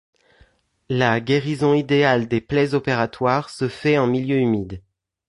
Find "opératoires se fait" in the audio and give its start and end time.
2.73-3.99